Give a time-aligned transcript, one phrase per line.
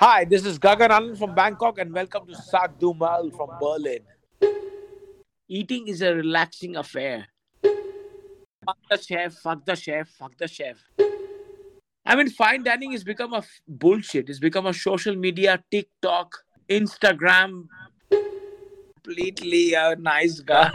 [0.00, 3.98] Hi, this is Gagan Anand from Bangkok, and welcome to Saag Dumal from Berlin.
[5.48, 7.26] Eating is a relaxing affair.
[7.64, 10.76] Fuck the chef, fuck the chef, fuck the chef.
[12.06, 14.30] I mean, fine dining has become a f- bullshit.
[14.30, 16.32] It's become a social media, TikTok,
[16.70, 17.64] Instagram.
[19.02, 20.70] Completely a nice guy.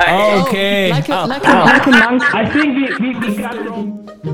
[0.48, 0.92] Okay.
[0.92, 1.26] Like a, Oh.
[1.28, 2.10] like a, like a ah.
[2.12, 2.36] monk.
[2.36, 4.33] I think we, we, we got wrong.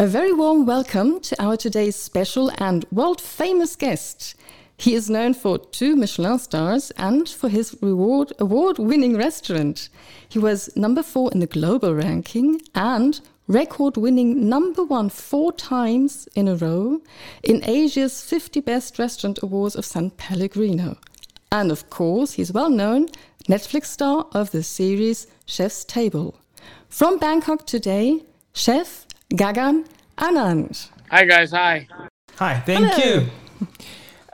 [0.00, 4.34] A very warm welcome to our today's special and world famous guest.
[4.78, 9.90] He is known for two Michelin stars and for his reward award winning restaurant.
[10.26, 16.26] He was number four in the global ranking and record winning number one four times
[16.34, 17.02] in a row
[17.42, 20.96] in Asia's 50 Best Restaurant Awards of San Pellegrino.
[21.52, 23.10] And of course, he's well known
[23.50, 26.36] Netflix star of the series Chef's Table.
[26.88, 28.22] From Bangkok today,
[28.54, 29.86] Chef Gagan
[30.20, 30.90] Anand.
[31.10, 31.50] Hi, guys.
[31.52, 31.88] Hi.
[32.36, 33.22] Hi, thank Hello.
[33.22, 33.66] you.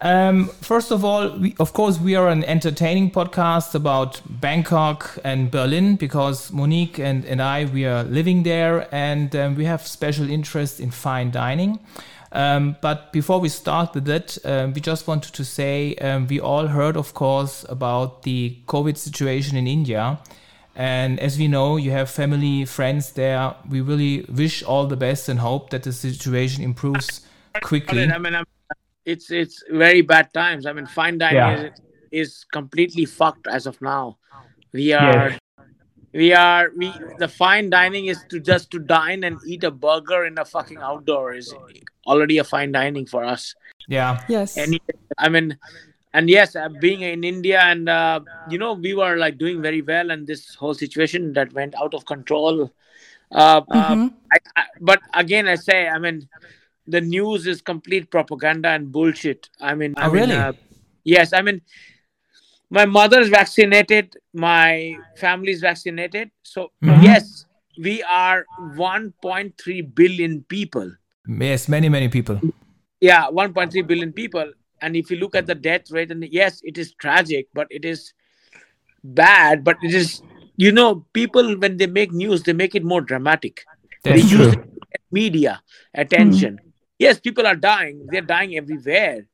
[0.03, 5.49] Um, first of all, we, of course, we are an entertaining podcast about Bangkok and
[5.49, 10.29] Berlin because Monique and, and I, we are living there and um, we have special
[10.29, 11.79] interest in fine dining.
[12.33, 16.41] Um, but before we start with that, um, we just wanted to say um, we
[16.41, 20.19] all heard, of course, about the COVID situation in India.
[20.77, 23.55] And as we know, you have family, friends there.
[23.69, 27.23] We really wish all the best and hope that the situation improves
[27.63, 28.05] quickly.
[28.05, 28.45] I mean, I'm,
[29.07, 30.67] it's it's very bad times.
[30.67, 31.63] I mean, fine dining Yeah.
[31.63, 31.81] is,
[32.13, 34.19] is completely fucked as of now.
[34.75, 35.33] We are,
[36.13, 36.93] we are, we.
[37.19, 40.79] The fine dining is to just to dine and eat a burger in a fucking
[40.79, 41.55] outdoor is
[42.07, 43.55] already a fine dining for us.
[43.89, 44.21] Yeah.
[44.29, 44.59] Yes.
[44.59, 44.79] And
[45.17, 45.57] I mean,
[46.17, 49.83] and yes, uh, being in India and uh, you know we were like doing very
[49.83, 52.73] well, and this whole situation that went out of control.
[53.33, 54.13] Uh, uh, Mhm.
[54.33, 56.29] I, I, but again, I say, I mean,
[56.87, 59.51] the news is complete propaganda and bullshit.
[59.61, 60.37] I mean, I Oh, mean, really?
[60.37, 60.53] uh,
[61.05, 61.63] yes, I mean,
[62.71, 67.03] my mother is vaccinated, my family is vaccinated, so Mhm.
[67.03, 67.47] yes,
[67.79, 70.91] we are 1.3 billion people.
[71.27, 72.41] Yes, many, many people.
[73.01, 76.79] Yeah, 1.3 billion people, and if you look at the death rate, and yes, it
[76.79, 78.13] is tragic, but it is
[79.03, 80.23] bad, but it is.
[80.59, 83.65] You know, people when they make news, they make it more dramatic.
[84.03, 84.47] That's they true.
[84.47, 85.63] use it to get media
[85.95, 86.59] attention.
[86.63, 86.69] Hmm.
[86.99, 88.07] Yes, people are dying.
[88.11, 89.27] They're dying everywhere.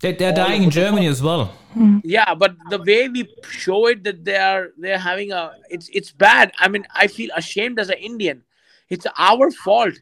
[0.00, 1.46] They, they're all dying in over the Germany as well.
[1.74, 1.98] Hmm.
[2.02, 6.10] Yeah, but the way we show it that they are they're having a it's it's
[6.10, 6.52] bad.
[6.58, 8.42] I mean, I feel ashamed as an Indian.
[8.88, 9.94] It's our fault.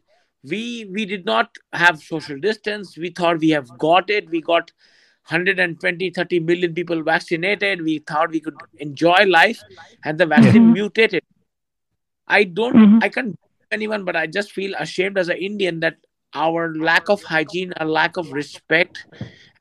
[0.43, 2.97] We we did not have social distance.
[2.97, 4.31] We thought we have got it.
[4.31, 4.73] We got
[5.29, 7.83] 120 30 million people vaccinated.
[7.83, 9.63] We thought we could enjoy life
[10.05, 11.23] and the vaccine mutated.
[12.27, 13.03] I don't Mhm.
[13.03, 15.97] I can't blame anyone, but I just feel ashamed as an Indian that
[16.35, 19.07] our lack of hygiene, our lack of respect,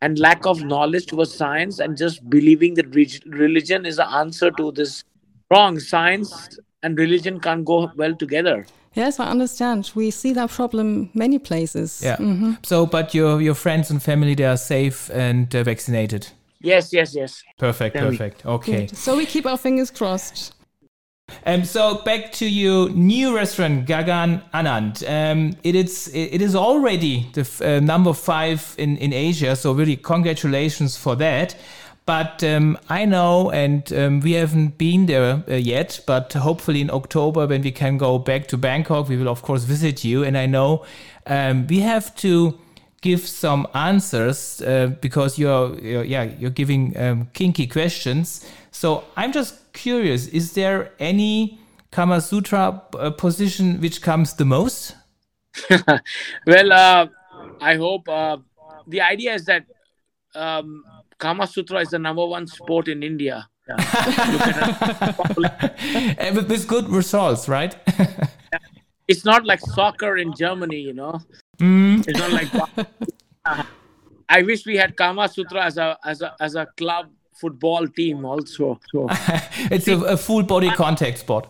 [0.01, 2.94] and lack of knowledge towards science, and just believing that
[3.25, 5.03] religion is the answer to this
[5.50, 5.79] wrong.
[5.79, 8.66] Science and religion can't go well together.
[8.95, 9.91] Yes, I understand.
[9.95, 12.01] We see that problem many places.
[12.03, 12.17] Yeah.
[12.17, 12.57] Mhm.
[12.66, 16.27] So, but your your friends and family they are safe and uh, vaccinated.
[16.61, 17.44] Yes, yes, yes.
[17.57, 18.45] Perfect, Very perfect.
[18.45, 18.85] Okay.
[18.88, 18.97] Good.
[18.97, 20.53] So we keep our fingers crossed.
[21.45, 25.03] Um, so back to your new restaurant, Gagan Anand.
[25.07, 29.55] Um, it is it is already the f- uh, number five in in Asia.
[29.55, 31.55] So really, congratulations for that.
[32.09, 36.02] But um, I know, and um, we haven't been there uh, yet.
[36.08, 39.64] But hopefully in October, when we can go back to Bangkok, we will of course
[39.64, 40.24] visit you.
[40.24, 40.84] And I know
[41.28, 42.58] um, we have to
[43.02, 48.44] give some answers uh, because you're, you're yeah you're giving um, kinky questions.
[48.72, 51.59] So I'm just curious: is there any
[51.91, 54.96] Kama Sutra uh, position which comes the most?
[56.47, 57.05] well, uh,
[57.62, 58.38] I hope uh,
[58.88, 59.66] the idea is that
[60.34, 60.84] um,
[61.19, 63.47] Kama Sutra is the number one sport in India.
[66.17, 67.75] And with, with good results, right?
[69.09, 71.19] It's not like soccer in Germany, you know.
[71.57, 72.07] Mm.
[72.07, 72.47] It's not like.
[74.29, 78.23] I wish we had Kama Sutra as a as a as a club football team
[78.23, 78.79] also.
[78.91, 79.07] So
[79.71, 81.49] it's a, a full body contact sport.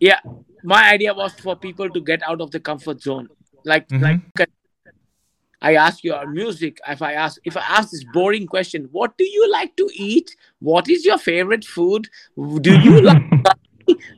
[0.00, 0.18] yeah,
[0.64, 3.28] my idea was for people to get out of the comfort zone.
[3.64, 4.50] Like like
[5.62, 6.80] I ask your music.
[6.88, 10.36] If I ask if I ask this boring question, what do you like to eat?
[10.58, 12.08] What is your favorite food?
[12.60, 13.22] Do you like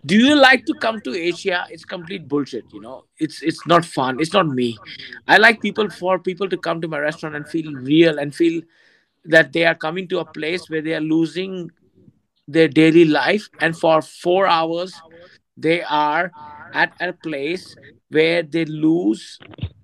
[0.07, 1.67] do you like to come to Asia?
[1.71, 3.05] It's complete bullshit, you know.
[3.19, 4.21] It's it's not fun.
[4.21, 4.79] It's not me.
[5.29, 8.63] I like people for people to come to my restaurant and feel real and feel
[9.27, 11.71] that they are coming to a place where they are losing
[12.47, 14.93] their daily life and for four hours
[15.57, 16.31] they are
[16.75, 17.75] at a place
[18.17, 19.23] where they lose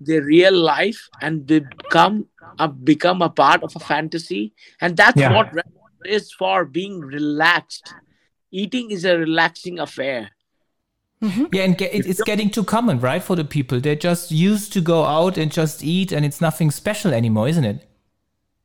[0.09, 2.17] their real life and they become
[2.59, 4.45] a, become a part of a fantasy
[4.81, 5.35] and that's Yeah.
[5.37, 7.87] what restaurant is for being relaxed
[8.63, 10.21] eating is a relaxing affair
[11.55, 13.79] Yeah, and get, it, it's getting too common, right, for the people.
[13.85, 17.67] They're just used to go out and just eat, and it's nothing special anymore, isn't
[17.73, 17.79] it?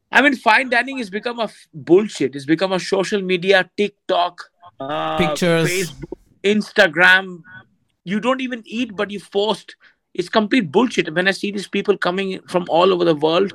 [0.10, 2.34] I mean, fine dining has become a f- bullshit.
[2.38, 4.36] It's become a social media, TikTok,
[4.80, 5.68] uh, Pictures.
[5.70, 6.18] Facebook,
[6.56, 7.28] Instagram.
[8.06, 9.76] You don't even eat, but you post.
[10.14, 11.14] It's complete bullshit.
[11.14, 13.52] When I see these people coming from all over the world,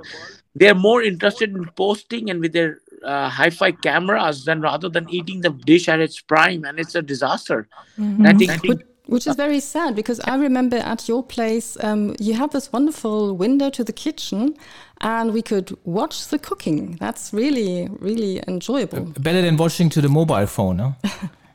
[0.54, 5.40] they're more interested in posting and with their uh, hi-fi cameras than rather than eating
[5.40, 7.66] the dish at its prime, and it's a disaster.
[7.96, 11.22] And I think, I think Which, which is very sad because I remember at your
[11.22, 14.54] place um, you had this wonderful window to the kitchen
[15.00, 16.96] and we could watch the cooking.
[17.00, 19.06] That's really, really enjoyable.
[19.18, 20.96] Better than watching to the mobile phone, no?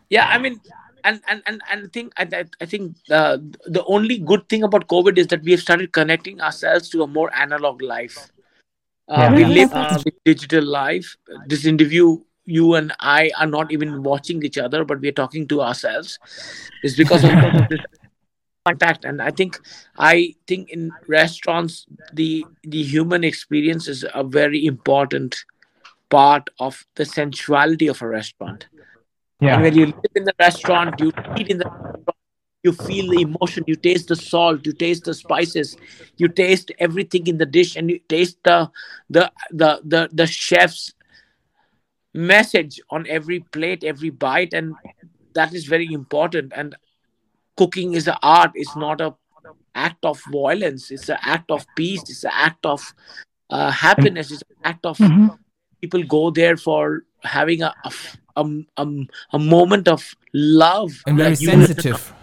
[0.10, 0.60] yeah i mean
[1.06, 3.38] and and and, and i think i, I- I think uh,
[3.78, 7.08] the only good thing about covid is that we have started connecting ourselves to a
[7.08, 8.18] more analog life.
[9.08, 9.36] Uh, Yeah.
[9.36, 11.16] we live uh, with digital life.
[11.46, 15.48] This interview you and i are not even watching each other but we are talking
[15.54, 16.20] to ourselves.
[16.84, 17.82] It's because of, because of this
[18.66, 19.60] contact and i think
[19.98, 25.46] i think in restaurants the the human experience is a very important
[26.10, 28.68] part of the sensuality of a restaurant
[29.50, 32.18] and when you live in the restaurant, you eat in the restaurant,
[32.64, 35.78] you feel the emotion, you taste the salt, you taste the spices,
[36.18, 38.70] you taste everything in the dish, and you taste the
[39.10, 40.94] the the the, the chef's
[42.14, 44.76] message on every plate, every bite, and
[45.34, 46.52] that is very important.
[46.56, 46.76] And
[47.58, 49.16] cooking is an art, it's not a
[49.76, 52.94] act of violence, it's an act of peace, it's an act of
[53.50, 55.38] uh, happiness, it's an act of Mhm.
[55.82, 57.92] people go there for having a a,
[58.42, 58.46] a,
[58.78, 58.86] a,
[59.34, 62.14] a moment of love And very Like you- sensitive.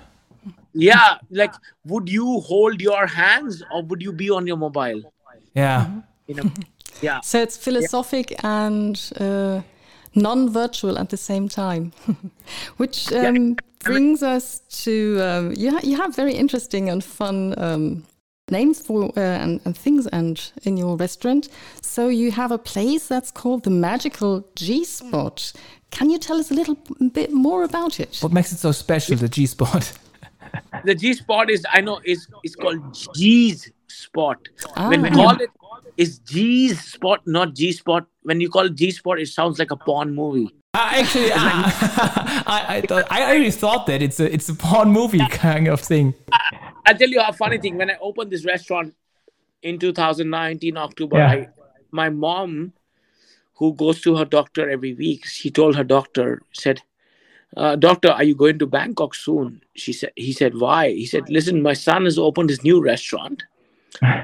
[0.74, 1.54] yeah like
[1.84, 5.02] would you hold your hands or would you be on your mobile
[5.54, 5.86] Yeah.
[6.26, 6.48] you know
[7.02, 9.60] yeah So it's philosophic and uh,
[10.14, 11.92] non-virtual at the same time,
[12.76, 14.94] which um, brings us to
[15.28, 15.70] um, you.
[15.70, 18.04] Ha- you have very interesting and fun um,
[18.50, 21.48] names for uh, and, and things and in your restaurant.
[21.82, 25.52] So you have a place that's called the Magical G Spot.
[25.90, 26.76] Can you tell us a little
[27.12, 28.18] bit more about it?
[28.20, 29.92] What makes it so special, the G spot?
[30.84, 32.78] the g spot is i know is is called
[33.14, 34.36] g's spot
[34.88, 35.14] when we Ah.
[35.14, 35.48] call it
[35.96, 39.70] is g's spot not g spot when you call it g spot it sounds like
[39.70, 44.30] a porn movie Uh, actually, I, I, I, thought, I already thought that it's a
[44.32, 46.14] it's a porn movie kind of thing.
[46.86, 47.76] I'll tell you a funny thing.
[47.76, 48.94] When I opened this restaurant
[49.62, 51.30] in 2019 October, Yeah.
[51.30, 51.48] I,
[51.90, 52.72] my mom,
[53.54, 56.82] who goes to her doctor every week, she told her doctor, said,
[57.56, 60.12] uh, "Doctor, are you going to Bangkok soon?" She said.
[60.16, 63.44] He said, "Why?" He said, "Listen, my son has opened his new restaurant.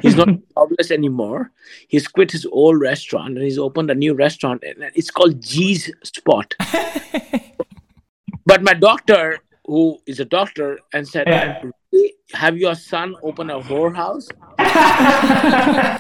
[0.01, 1.53] He's not jobless anymore.
[1.89, 5.93] He's quit his old restaurant and he's opened a new restaurant, and it's called G's
[6.03, 6.55] Spot."
[8.47, 11.63] but my doctor, who is a doctor, and said, Yeah.
[11.93, 12.15] "Really?
[12.33, 14.29] "Have your son open a whorehouse?"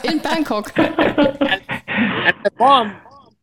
[0.04, 0.73] In Bangkok.
[2.28, 2.95] And the mom,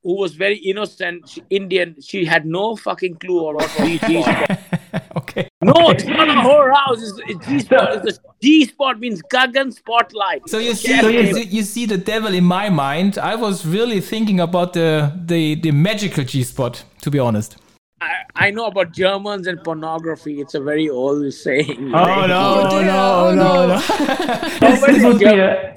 [0.04, 4.60] who was very innocent, she, Indian, she had no fucking clue about G spot.
[5.18, 5.48] okay.
[5.62, 7.00] No, it's not a whorehouse.
[7.02, 7.96] It's, it's G spot.
[7.96, 10.48] It's the G spot means Gagan spotlight.
[10.48, 13.18] So you see, So you, you- see- you see the devil in my mind.
[13.18, 17.58] I was really thinking about the the, the magical G spot, to be honest.
[18.02, 20.42] I, I know about Germans and pornography.
[20.42, 21.94] It's a very old saying.
[21.96, 22.68] Oh, no.
[22.72, 23.68] Oh, no, Oh, no, no.
[23.68, 23.80] no.
[24.60, 25.74] This, this would be a,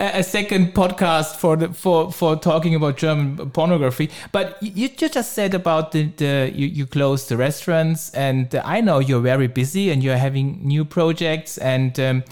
[0.00, 4.10] a a second podcast for the for for talking about German pornography.
[4.32, 8.62] But you, you just said about the, the you, you closed the restaurants, and uh,
[8.64, 12.24] I know you're very busy and you're having new projects, and um,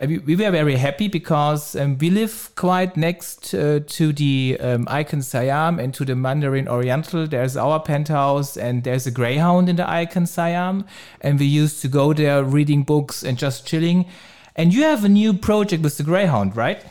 [0.00, 4.86] we, we were very happy because um, we live quite next uh, to the um,
[4.88, 7.26] Icon Siam and to the Mandarin Oriental.
[7.26, 10.86] There's our penthouse, and there's a Greyhound in the Icon Siam,
[11.20, 14.06] and we used to go there reading books and just chilling.
[14.56, 16.82] And you have a new project with the Greyhound, right?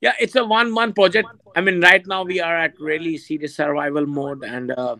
[0.00, 1.28] Yeah, it's a one month project.
[1.54, 4.96] I mean, right now we are at really serious survival mode, and uh,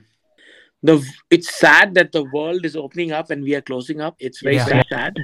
[0.82, 4.16] the it's sad that the world is opening up and we are closing up.
[4.18, 4.82] It's very Yeah.
[4.88, 5.16] sad.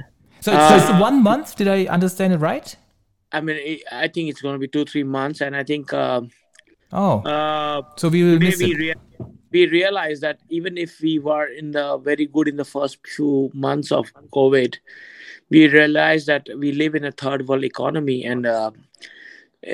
[0.43, 1.55] So, so it's Uh, one month.
[1.55, 2.75] Did I understand it right?
[3.31, 6.21] I mean, I think it's going to be two three months, and I think uh,
[6.91, 8.77] Oh, uh, so we will we miss we, it.
[8.77, 12.97] rea- we realize that even if we were in the very good in the first
[13.15, 14.75] few months of COVID,
[15.49, 18.71] we realize that we live in a third world economy, and uh,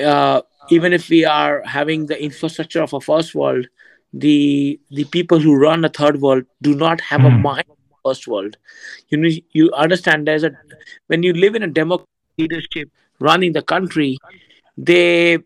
[0.05, 3.67] uh, even if we are having the infrastructure of a first world,
[4.13, 7.78] the the people who run a third world do not have a mind for
[8.09, 8.57] first world.
[9.09, 10.51] You know, you understand there's a
[11.07, 12.89] when you live in a democratic leadership
[13.19, 14.17] running the country,
[14.77, 15.39] they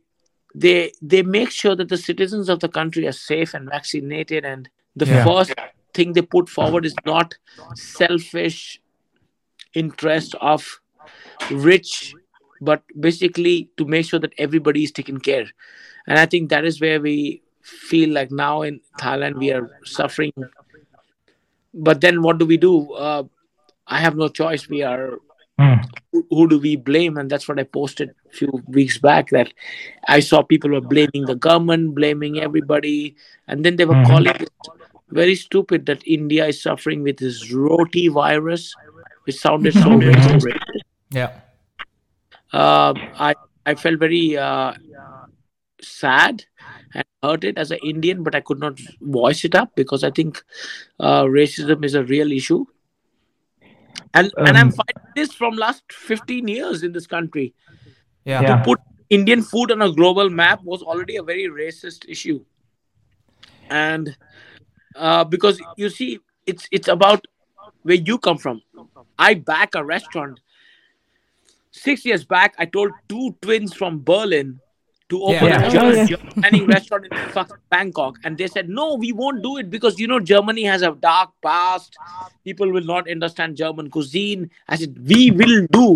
[0.56, 4.70] they they make sure that the citizens of the country are safe and vaccinated and
[4.96, 5.24] the Yeah.
[5.24, 5.54] first
[5.94, 7.36] thing they put forward is not
[7.74, 8.82] selfish
[9.74, 10.80] interest of
[11.50, 12.18] rich
[12.62, 15.46] but basically to make sure that everybody is taken care
[16.08, 20.32] and i think that is where we feel like now in thailand we are suffering
[21.74, 23.24] but then what do we do uh,
[23.88, 25.20] i have no choice we are
[25.60, 25.82] Mm.
[26.12, 29.54] who, who do we blame and that's what i posted a few weeks back that
[30.08, 33.16] i saw people were blaming the government blaming everybody
[33.48, 34.06] and then they were Mhm.
[34.06, 34.50] calling it
[35.10, 38.78] very stupid that india is suffering with this roti virus
[39.26, 40.10] which sounded so Mhm.
[40.10, 40.48] racist
[41.12, 41.32] Yeah.
[42.54, 44.74] uh, I I felt very uh,
[45.84, 46.46] sad
[46.94, 50.44] and hurted as an Indian, but I could not voice it up because I think
[51.00, 52.66] uh, racism is a real issue.
[54.14, 57.54] And and I'm Um, fighting this from last 15 years in this country.
[58.26, 58.42] Yeah.
[58.42, 58.58] Yeah.
[58.58, 62.46] To put Indian food on a global map was already a very racist issue.
[63.70, 64.16] And
[64.96, 67.26] uh, because you see, it's it's about
[67.84, 68.62] where you come from.
[69.18, 70.40] I back a restaurant.
[71.72, 74.60] Six years back, I told two twins from Berlin
[75.14, 75.66] to open Yeah.
[75.68, 76.06] a German, Oh, yeah.
[76.52, 80.20] German restaurant in Bangkok, and they said, "No, we won't do it because you know
[80.34, 81.98] Germany has a dark past.
[82.52, 85.88] People will not understand German cuisine." I said, "We will do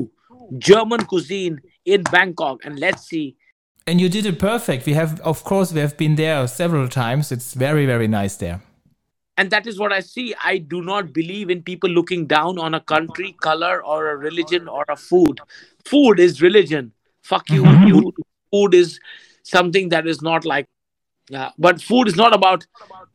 [0.69, 1.59] German cuisine
[1.97, 3.27] in Bangkok, and let's see."
[3.89, 4.85] And you did it perfect.
[4.85, 7.31] We have, of course, we have been there several times.
[7.31, 8.57] It's very, very nice there.
[9.41, 10.23] and that is what I see.
[10.51, 14.71] I do not believe in people looking down on a country, color, or a religion
[14.77, 15.41] or a food.
[15.89, 16.87] Food is religion.
[17.31, 17.61] Fuck you.
[17.73, 17.83] Mhm.
[17.91, 17.99] you
[18.51, 18.99] food is
[19.43, 20.67] something that is not like.
[21.33, 22.65] Uh, but food is not about,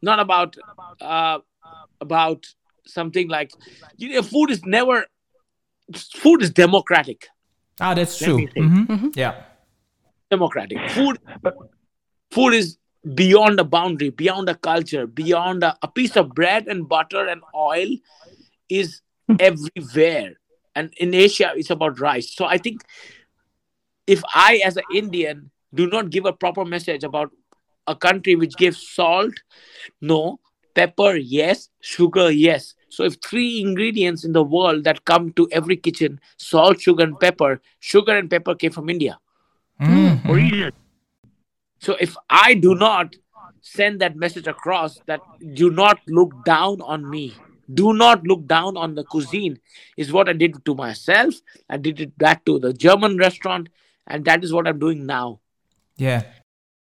[0.02, 0.56] not about,
[1.00, 1.38] uh,
[2.00, 2.46] about
[2.86, 3.52] something like.
[3.96, 5.06] You know, food is never.
[6.14, 7.28] Food is democratic.
[7.80, 8.36] Ah, that's Let true.
[8.38, 8.72] me think.
[8.88, 9.12] Mhm.
[9.16, 9.34] Yeah.
[10.30, 10.78] democratic.
[10.90, 11.18] Food,
[12.30, 12.78] food is
[13.14, 17.42] beyond a boundary, beyond a culture, beyond a, a piece of bread and butter and
[17.54, 17.88] oil
[18.70, 19.02] is
[19.38, 20.30] everywhere.
[20.74, 22.34] And in Asia, it's about rice.
[22.34, 22.82] So I think
[24.06, 27.30] if I, as an Indian, do not give a proper message about
[27.86, 29.34] a country which gives salt,
[30.00, 30.38] no,
[30.74, 32.74] pepper, yes, sugar, yes.
[32.88, 37.18] So if three ingredients in the world that come to every kitchen, salt, sugar, and
[37.18, 39.18] pepper, sugar and pepper came from India.
[39.80, 40.28] Mhm.
[40.28, 40.72] origin.
[41.80, 43.16] So if I do not
[43.60, 45.20] send that message across that
[45.54, 47.34] do not look down on me,
[47.74, 49.58] do not look down on the cuisine,
[49.96, 51.34] is what I did to myself.
[51.68, 53.68] I did it back to the German restaurant,
[54.06, 55.40] and that is what I'm doing now.
[55.96, 56.22] Yeah.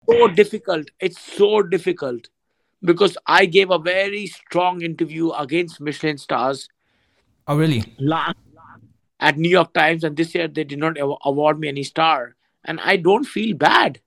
[0.09, 0.89] So difficult.
[0.99, 2.29] It's so difficult
[2.81, 6.69] because I gave a very strong interview against Michelin stars
[7.47, 7.83] Oh, really?
[7.99, 8.35] last
[9.19, 12.79] at New York Times, and this year they did not award me any star, and
[12.81, 13.99] I don't feel bad.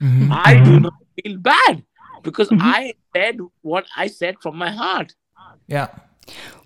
[0.00, 0.28] Mhm.
[0.32, 1.84] I do not feel bad
[2.22, 2.68] because Mm-hmm.
[2.68, 5.14] I said what I said from my heart.
[5.68, 5.88] Yeah.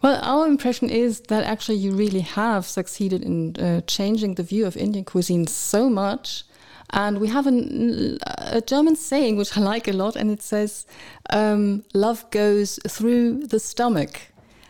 [0.02, 4.66] Well, our impression is that actually you really have succeeded in uh, changing the view
[4.66, 6.44] of Indian cuisine so much.
[6.90, 10.86] And we have an, a German saying which I like a lot, and it says,
[11.30, 14.20] um, Love goes through the stomach.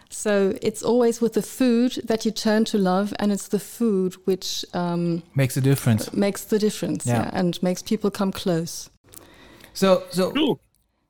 [0.08, 4.14] So it's always with the food that you turn to love, and it's the food
[4.24, 6.10] which um, Makes a difference.
[6.14, 7.24] makes the difference Yeah.
[7.24, 8.88] yeah, and makes people come close.
[9.74, 10.58] So, so True.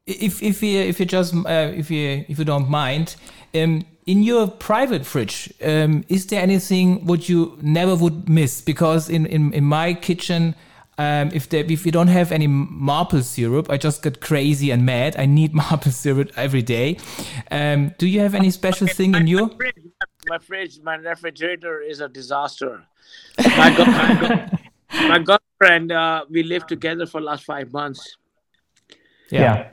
[0.07, 3.17] If if you if you just uh, if you if you don't mind,
[3.55, 8.61] um, in your private fridge, um, is there anything what you never would miss?
[8.61, 10.55] Because in in, in my kitchen.
[10.99, 14.87] Um, if there, if you don't have any maple syrup, I just get crazy and
[14.87, 15.15] mad.
[15.19, 16.97] I need maple syrup every day.
[17.51, 19.51] Um, do you have any special thing in your?
[19.51, 19.75] fridge,
[20.27, 22.83] my fridge, my refrigerator is a disaster.
[23.39, 24.49] My, girl, my, girl-
[25.07, 28.17] my girlfriend, uh, we lived together for last five months,
[29.31, 29.73] Yeah.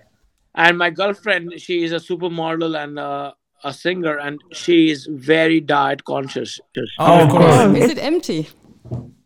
[0.56, 3.34] And my girlfriend, she is a supermodel and uh,
[3.64, 6.60] a singer, and she is very diet conscious.
[7.00, 7.46] Oh, of course.
[7.56, 7.78] course.
[7.78, 8.50] Is it empty?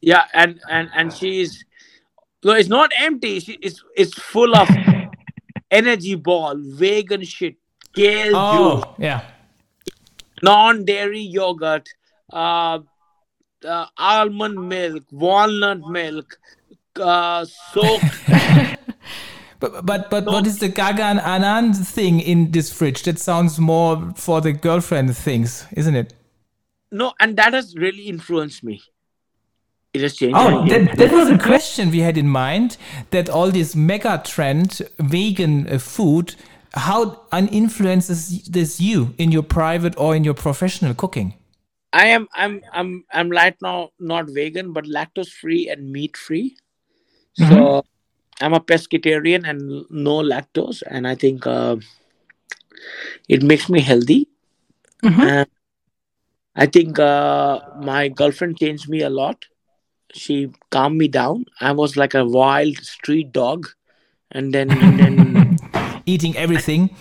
[0.01, 1.65] Yeah, and and and she's
[2.43, 3.39] no, it's not empty.
[3.39, 4.69] She, it's it's full of
[5.72, 7.55] energy ball, vegan shit,
[7.96, 9.22] kale juice, Oh, yeah.
[10.43, 11.89] non-dairy yogurt,
[12.31, 12.79] uh,
[13.67, 16.39] uh, almond milk, walnut milk,
[17.01, 17.43] uh,
[17.74, 18.05] soaked.
[19.60, 23.04] But but but what is the Gagan Anand thing in this fridge?
[23.04, 26.14] That sounds more for the girlfriend things, isn't it?
[26.92, 28.82] no, and that has really influenced me.
[29.94, 30.38] It has changed.
[30.38, 32.78] Oh, that, that was a question we had in mind
[33.12, 36.36] that all this mega trend vegan uh, food,
[36.74, 41.34] how influences this you in your private or in your professional cooking?
[41.94, 46.58] I am I'm I'm I'm right now not vegan but lactose free and meat free.
[47.34, 47.88] So mm-hmm.
[48.41, 51.77] I'm a pescatarian and no lactose, and I think uh,
[53.27, 54.27] it makes me healthy.
[55.03, 55.22] Mm-hmm.
[55.22, 55.48] And
[56.56, 59.46] I think uh, my girlfriend changed me a lot.
[60.13, 61.46] She calmed me down.
[61.60, 63.67] I was like a wild street dog,
[64.32, 65.58] and then, and then
[66.06, 66.96] eating everything.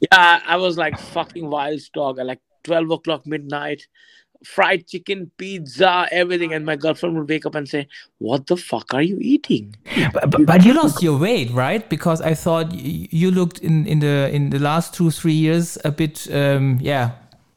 [0.00, 2.18] Yeah, I was like fucking wild dog.
[2.18, 3.86] At like twelve o'clock midnight,
[4.44, 6.52] fried chicken, pizza, everything.
[6.52, 9.76] And my girlfriend would wake up and say, "What the fuck are you eating?"
[10.12, 11.88] But, but, but you lost your weight, right?
[11.88, 15.90] Because I thought you looked in in the in the last two three years a
[15.90, 17.12] bit, um, yeah,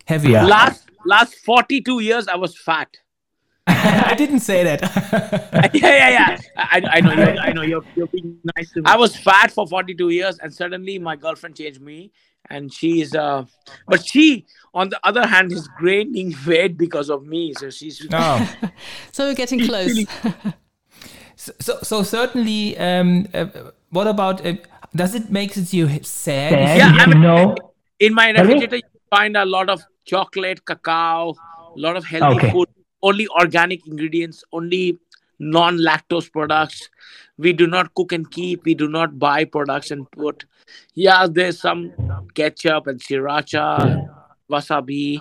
[0.06, 0.44] heavier.
[0.44, 2.90] Last last 42 years I was fat.
[3.68, 4.82] I didn't say that.
[5.74, 6.38] yeah, yeah, yeah.
[6.58, 7.14] I, I know.
[7.14, 7.62] You're, I know.
[7.62, 8.86] You're, you're being nice to me.
[8.86, 12.12] I was fat for 42 years, and suddenly my girlfriend changed me,
[12.50, 13.16] and she's.
[13.16, 13.46] Uh,
[13.88, 17.54] but she, on the other hand, is gaining weight because of me.
[17.54, 18.06] So she's.
[18.10, 18.48] No.
[19.12, 20.06] so we're getting close.
[21.36, 22.78] so, so, so, certainly.
[22.78, 23.48] Um, uh,
[23.90, 24.46] what about?
[24.46, 24.56] Uh,
[24.96, 26.06] does it make you sad?
[26.06, 26.78] sad?
[26.78, 27.56] Yeah, I mean, no.
[28.00, 31.36] In my refrigerator, you find a lot of chocolate, cacao,
[31.76, 32.52] a lot of healthy okay.
[32.52, 32.68] food,
[33.02, 35.00] only organic ingredients, only
[35.52, 36.90] non lactose products.
[37.38, 40.46] We do not cook and keep, we do not buy products and put.
[40.94, 41.92] Yeah, there's some
[42.36, 44.08] ketchup and sriracha,
[44.50, 45.20] wasabi,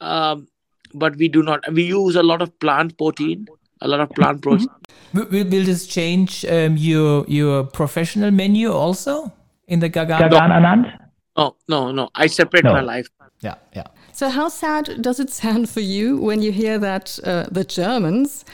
[0.00, 0.48] um,
[0.94, 1.60] but we do not.
[1.72, 3.46] We use a lot of plant protein,
[3.80, 4.68] a lot of plant protein.
[5.12, 9.32] Will, will this change um, your your professional menu also
[9.68, 10.20] in the Gagan?
[10.20, 10.98] Gagan Anand?
[11.36, 12.08] No, no, no.
[12.14, 12.72] I separate no.
[12.72, 13.08] my life.
[13.40, 13.86] Yeah, yeah.
[14.12, 18.44] So, how sad does it sound for you when you hear that uh, the Germans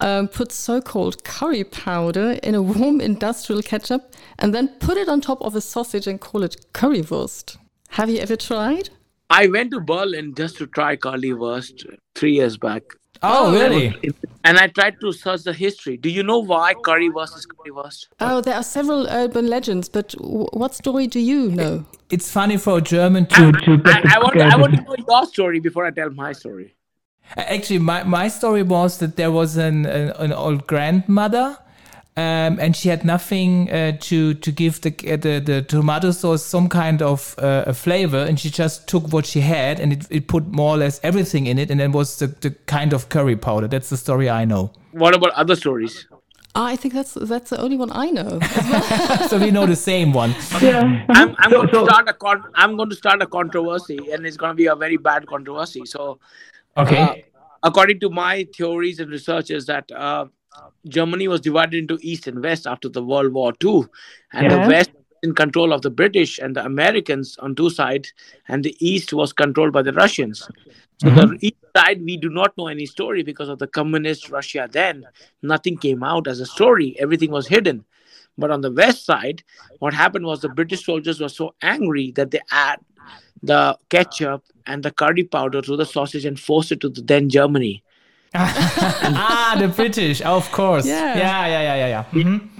[0.00, 5.08] um, put so called curry powder in a warm industrial ketchup and then put it
[5.08, 7.56] on top of a sausage and call it currywurst?
[7.90, 8.90] Have you ever tried?
[9.30, 12.82] I went to Berlin just to try currywurst three years back.
[13.22, 13.96] Oh, really?
[14.44, 15.96] And I tried to search the history.
[15.96, 18.06] Do you know why currywurst is currywurst?
[18.20, 21.86] Oh, there are several urban legends, but what story do you know?
[22.10, 23.52] It's funny for a German to.
[23.52, 26.32] to I, I, I, want, I want to know your story before I tell my
[26.32, 26.75] story.
[27.36, 31.58] Actually, my, my story was that there was an, an, an old grandmother
[32.18, 36.42] um, and she had nothing uh, to to give the, uh, the the tomato sauce
[36.42, 40.06] some kind of uh, a flavor, and she just took what she had and it,
[40.10, 43.10] it put more or less everything in it, and then was the, the kind of
[43.10, 43.68] curry powder.
[43.68, 44.72] That's the story I know.
[44.92, 46.06] What about other stories?
[46.54, 48.40] I think that's that's the only one I know.
[49.28, 50.34] so we know the same one.
[50.62, 51.04] Yeah.
[51.10, 54.38] I'm, I'm going to start a con- I'm going to start a controversy, and it's
[54.38, 55.84] going to be a very bad controversy.
[55.84, 56.18] So,
[56.76, 56.98] okay.
[56.98, 57.14] Uh,
[57.62, 60.26] according to my theories and research, is that uh,
[60.88, 63.84] Germany was divided into East and West after the World War II,
[64.32, 64.62] and yeah.
[64.62, 64.90] the West
[65.22, 68.12] in control of the British and the Americans on two sides,
[68.48, 70.48] and the East was controlled by the Russians.
[71.00, 71.34] So mm-hmm.
[71.34, 74.68] the East side, we do not know any story because of the communist Russia.
[74.70, 75.04] Then
[75.42, 77.84] nothing came out as a story; everything was hidden.
[78.38, 79.42] But on the West side,
[79.78, 82.40] what happened was the British soldiers were so angry that they
[83.42, 87.28] the ketchup and the curry powder to the sausage and forced it to the then
[87.28, 87.82] Germany.
[88.34, 90.86] ah, the British, of course.
[90.86, 92.04] Yeah, yeah, yeah, yeah, yeah.
[92.12, 92.56] Mm-hmm.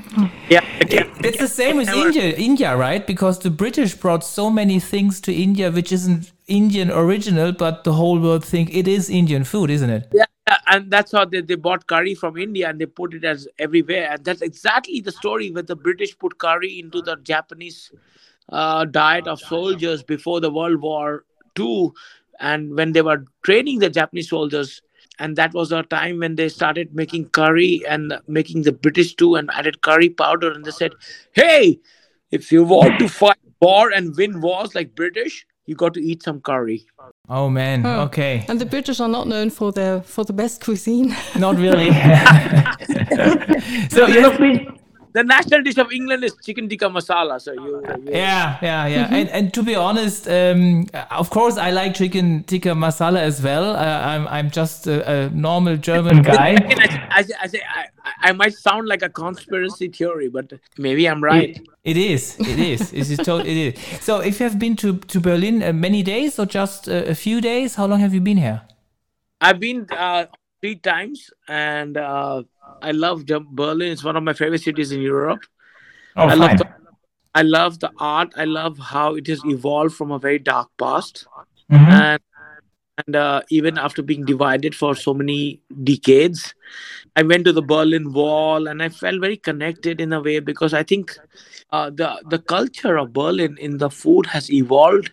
[0.48, 3.06] Yeah, it, it's the same with India, India, right?
[3.06, 7.92] Because the British brought so many things to India which isn't Indian original, but the
[7.92, 10.08] whole world think it is Indian food, isn't it?
[10.14, 10.24] Yeah,
[10.68, 14.08] and that's how they, they bought curry from India and they put it as everywhere.
[14.12, 17.90] And that's exactly the story where the British put curry into the Japanese
[18.50, 21.24] uh, diet of soldiers before the World War
[21.58, 21.90] II.
[22.38, 24.82] And when they were training the Japanese soldiers,
[25.18, 29.34] and that was a time when they started making curry and making the British too
[29.34, 30.52] and added curry powder.
[30.52, 30.92] And they said,
[31.32, 31.80] hey,
[32.30, 36.22] if you want to fight war and win wars like British, you got to eat
[36.22, 36.86] some curry.
[37.28, 38.04] Oh man, huh.
[38.04, 38.44] okay.
[38.48, 41.14] And the British are not known for their for the best cuisine.
[41.36, 41.90] Not really.
[43.90, 44.76] so you know,
[45.16, 47.40] the national dish of England is chicken tikka masala.
[47.40, 49.04] So you, you yeah, yeah, yeah.
[49.04, 49.14] Mm-hmm.
[49.14, 53.74] And, and to be honest, um, of course, I like chicken tikka masala as well.
[53.76, 56.50] Uh, I'm I'm just a, a normal German guy.
[56.70, 57.48] I, I, I,
[57.78, 61.56] I, I might sound like a conspiracy theory, but maybe I'm right.
[61.56, 62.36] It, it is.
[62.38, 62.92] It is.
[63.00, 63.18] it is.
[63.24, 64.04] To- it is.
[64.04, 67.14] So, if you have been to to Berlin uh, many days or just uh, a
[67.14, 68.60] few days, how long have you been here?
[69.40, 70.26] I've been uh,
[70.60, 72.42] three times, and uh,
[72.82, 73.92] I love Berlin.
[73.92, 75.40] It's one of my favorite cities in Europe.
[76.16, 76.38] Oh, I fine.
[76.38, 76.68] love the,
[77.34, 78.32] I love the art.
[78.36, 81.26] I love how it has evolved from a very dark past,
[81.70, 81.90] mm-hmm.
[81.90, 82.22] and
[83.04, 86.54] and uh, even after being divided for so many decades
[87.14, 90.72] i went to the berlin wall and i felt very connected in a way because
[90.72, 91.16] i think
[91.70, 95.10] uh, the the culture of berlin in the food has evolved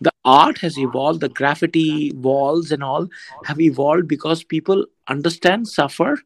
[0.00, 3.08] the art has evolved the graffiti walls and all
[3.44, 6.18] have evolved because people understand suffer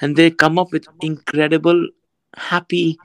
[0.00, 1.88] and they come up with incredible
[2.36, 3.00] happy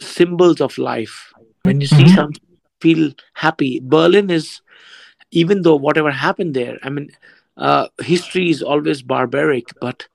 [0.00, 1.32] symbols of life.
[1.64, 2.08] When you see Mhm.
[2.08, 2.40] something
[2.80, 3.80] feel happy.
[3.82, 4.60] Berlin is
[5.30, 7.08] even though whatever happened there i mean
[7.56, 10.06] uh, history is always barbaric but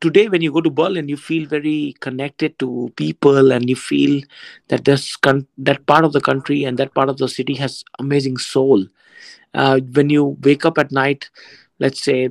[0.00, 4.20] today when you go to berlin you feel very connected to people and you feel
[4.68, 7.84] that this con- that part of the country and that part of the city has
[7.98, 8.86] amazing soul.
[9.54, 11.30] Uh, when you wake up at night
[11.78, 12.28] let's say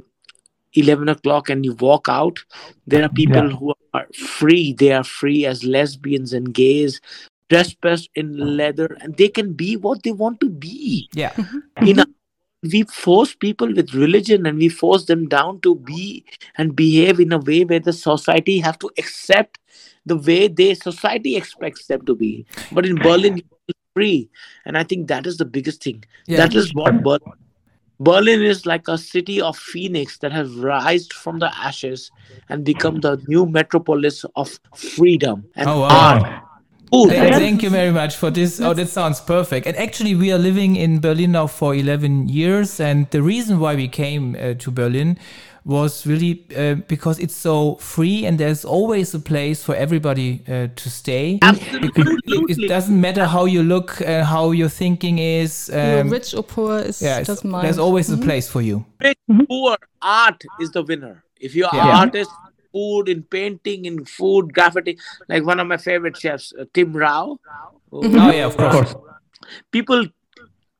[0.75, 2.39] 11 o'clock and you walk out
[2.87, 3.55] there are people Yeah.
[3.57, 4.73] who are free.
[4.73, 6.99] They are free as lesbians and gays
[7.49, 11.09] dressed in leather and they can be what they want to be.
[11.15, 11.57] Mm-hmm.
[11.81, 11.89] Yeah.
[11.89, 12.05] in a,
[12.63, 16.25] we force people with religion and we force them down to be
[16.57, 19.59] and behave in a way where the society have to accept
[20.05, 22.45] the way they society expects them to be.
[22.71, 24.29] But in berlin you're free.
[24.65, 26.03] And i think that is the biggest thing.
[26.25, 26.37] Yeah.
[26.37, 27.33] that is what berlin
[27.99, 32.11] Berlin is like a city of phoenix that has risen from the ashes
[32.49, 35.89] and become the new metropolis of freedom and Oh, wow.
[35.89, 36.41] art.
[36.91, 37.09] Food.
[37.09, 38.59] Th- Thank you very much for this.
[38.61, 39.67] Oh, that sounds perfect.
[39.67, 42.79] And actually, we are living in Berlin now for 11 years.
[42.79, 45.17] And the reason why we came uh, to Berlin
[45.65, 50.67] was really uh, because it's so free and there's always a place for everybody uh,
[50.75, 51.33] to stay.
[51.35, 52.53] It, Absolutely.
[52.65, 55.69] it doesn't matter how you look, uh, how your thinking is.
[55.73, 57.65] Um, rich or poor is yeah, it's- doesn't mind.
[57.65, 58.85] there's always a place for you.
[59.01, 59.17] rich,
[59.49, 61.23] poor, art is the winner.
[61.41, 61.97] If you're Yeah.
[61.99, 62.29] artist,
[62.71, 64.97] food, in painting, in food, graffiti,
[65.29, 67.37] like one of my favorite chefs, uh, Tim Raue.
[67.89, 68.93] who- Oh, yeah, of Of course.
[68.93, 69.13] course.
[69.71, 70.05] People,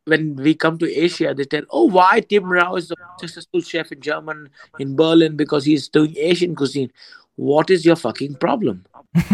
[0.06, 3.91] when we come to Asia, they tell, oh, why Tim Raue is the successful chef
[3.91, 6.91] in German, in Berlin, because he's doing Asian cuisine.
[7.36, 8.86] What is your fucking problem?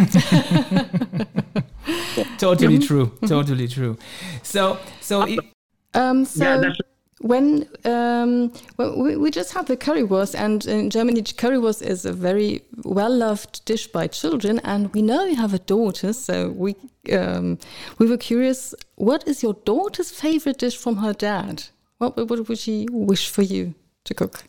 [2.38, 3.12] Totally true.
[3.28, 3.98] Totally true.
[4.44, 5.38] So, so i-
[5.94, 6.78] Um, so Yeah, that's-
[7.22, 12.14] when um, well, we, we just had the currywurst, and in Germany, currywurst is a
[12.14, 14.60] very well loved dish by children.
[14.64, 16.76] And we know you have a daughter, so we
[17.12, 17.58] um,
[18.00, 18.74] we were curious.
[18.96, 21.64] What is your daughter's favorite dish from her dad?
[21.98, 24.44] What, what would she wish for you to cook?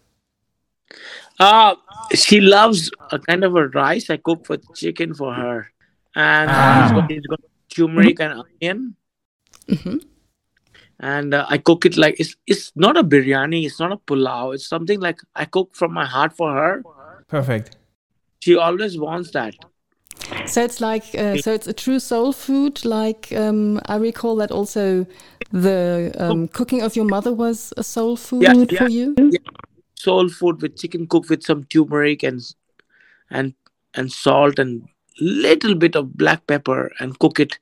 [1.39, 1.75] Uh,
[2.15, 5.71] she loves a kind of a rice I cook with chicken for her.
[6.15, 6.85] And Ah.
[6.85, 7.41] it's got, it's got
[7.75, 8.97] turmeric and onion.
[9.69, 9.99] hmm
[11.03, 14.55] And uh, I cook it like it's, it's not a biryani, it's not a pulao.
[14.55, 16.83] It's something like I cook from my heart for her.
[17.29, 17.77] perfect.
[18.41, 19.55] She always wants that.
[20.47, 22.85] So it's like uh, so it's a true soul food.
[22.85, 25.07] Like um, I recall that also
[25.51, 28.79] the um, cooking of your mother was a soul food Yeah, yeah.
[28.79, 29.17] for you.
[29.95, 32.41] Soul food with chicken cooked with some turmeric and
[33.31, 33.55] and
[33.95, 34.89] and salt and
[35.21, 37.59] little bit of black pepper and cook it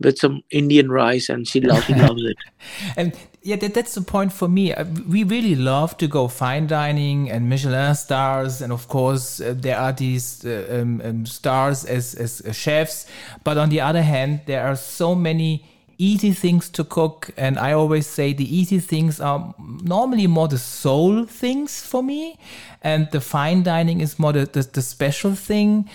[0.00, 2.36] with some Indian rice and she loves, loves it.
[2.96, 4.72] And yeah, that, that's the point for me.
[4.72, 9.54] Uh, We really love to go fine dining and Michelin stars, and of course uh,
[9.56, 13.06] there are these uh, um, um, stars as as uh, chefs.
[13.44, 15.64] But on the other hand, there are so many
[15.98, 20.58] easy things to cook, and I always say the easy things are normally more the
[20.58, 22.36] soul things for me,
[22.82, 25.88] and the fine dining is more the the, the special thing.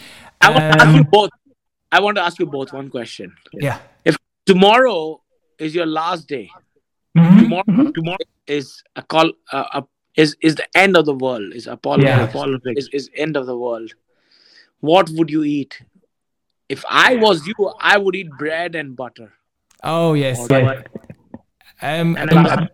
[0.43, 1.29] I want to ask Um, you both.
[1.91, 3.33] I want to ask you both one question.
[3.53, 3.79] yeah.
[4.05, 5.21] If tomorrow
[5.59, 6.49] is your last day,
[7.17, 7.39] Mhm.
[7.43, 9.83] tomorrow tomorrow is a call uh, a,
[10.15, 11.53] is is the end of the world.
[11.53, 12.23] Is Apollo Yeah.
[12.29, 13.93] Apollo is, is end of the world.
[14.79, 15.79] What would you eat?
[16.69, 19.33] If I was you, I would eat bread and butter.
[19.83, 20.39] Oh yes.
[20.39, 20.87] Or Right.
[21.81, 22.67] Um, And um, I-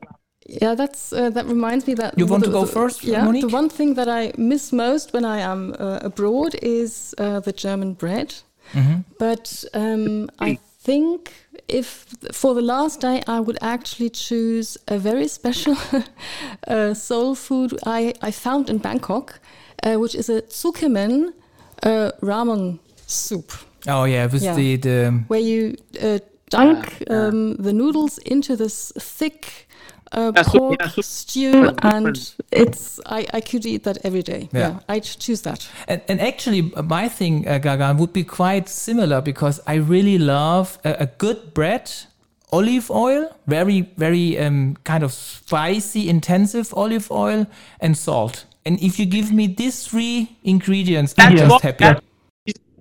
[0.62, 3.26] Yeah, that's uh, that reminds me that You want to the- go the- first, Yeah,
[3.26, 3.48] Monique?
[3.48, 7.52] the one thing that I miss most when I am uh, abroad is uh, the
[7.54, 8.34] German bread.
[8.74, 9.04] mhm.
[9.20, 11.32] But um, I think
[11.68, 15.76] if for the last day I would actually choose a very special
[16.68, 19.40] uh, soul food I, I found in Bangkok,
[19.86, 21.34] uh, which is a tsukemen
[21.84, 23.52] uh, ramen soup,
[23.88, 24.56] Oh yeah, with Yeah.
[24.58, 29.68] the the where you uh, dunk um, the noodles into this thick.
[30.12, 31.06] Uh, Yeah, soup- pork yeah, soup.
[31.06, 34.60] stew and it's I, I could eat that every day Yeah.
[34.60, 38.68] yeah, I'd choose that And, and actually, uh, my thing, uh, Gagan, would be quite
[38.70, 41.92] similar because I really love a, a good bread,
[42.52, 47.46] olive oil, very, very um, kind of spicy, intensive olive oil,
[47.80, 48.46] and salt.
[48.66, 51.84] And if you give me these three ingredients, I'm That's just what, happy.
[51.84, 52.04] that-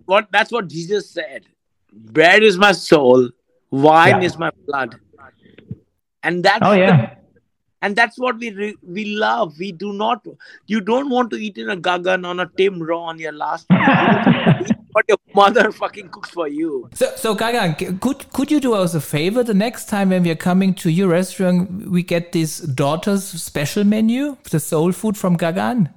[0.06, 1.44] what that's what Jesus said.
[1.92, 3.28] Bread is my soul,
[3.70, 4.26] wine Yeah.
[4.28, 4.96] is my blood.
[6.22, 7.14] And that's Oh the yeah.
[7.82, 9.58] And that's what we re- we love.
[9.58, 10.26] We do not.
[10.66, 13.68] You don't want to eat in a gagan on a Tim Raue on your last.
[13.70, 14.66] meal.
[14.92, 16.88] what your mother fucking cooks for you.
[16.94, 19.42] So, so Gagan, could could you do us a favor?
[19.42, 23.84] The next time when we are coming to your restaurant, we get this daughter's special
[23.84, 25.92] menu, the soul food from Gagan.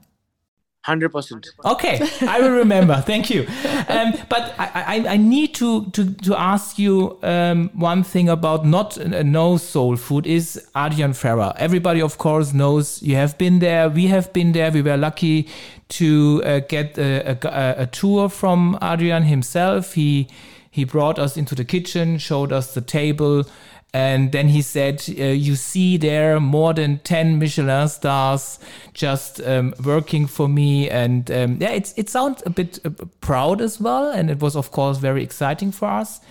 [0.83, 1.47] Hundred percent.
[1.63, 2.95] Okay, I will remember.
[3.05, 3.45] Thank you.
[3.87, 8.65] Um, but I, I, I need to, to, to ask you um, one thing about
[8.65, 11.53] not uh, no soul food is Adrian Ferrer.
[11.57, 13.89] Everybody, of course, knows you have been there.
[13.89, 14.71] We have been there.
[14.71, 15.47] We were lucky
[15.89, 19.93] to uh, get a, a, a tour from Adrian himself.
[19.93, 20.29] He
[20.71, 23.43] he brought us into the kitchen, showed us the table,
[23.93, 28.57] and then he said, uh, You see there more than 10 Michelin stars
[28.93, 30.89] just um, working for me.
[30.89, 34.09] And um, yeah, it's, it sounds a bit uh, proud as well.
[34.09, 36.21] And it was, of course, very exciting for us.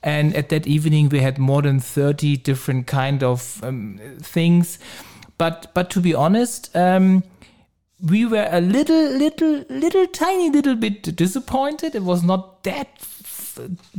[0.00, 4.78] And at that evening, we had more than 30 different kind of um, things.
[5.38, 7.24] But, but to be honest, um,
[8.00, 11.96] we were a little, little, little, tiny little bit disappointed.
[11.96, 13.04] It was not that